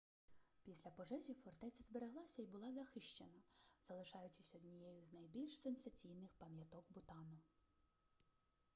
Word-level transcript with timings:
після 0.63 0.91
пожежі 0.91 1.33
фортеця 1.33 1.83
збереглася 1.83 2.41
і 2.41 2.45
була 2.45 2.71
захищена 2.73 3.41
залишаючись 3.83 4.55
однією 4.55 5.03
з 5.03 5.13
найбільш 5.13 5.61
сенсаційних 5.61 6.33
пам'яток 6.37 6.85
бутану 6.89 7.39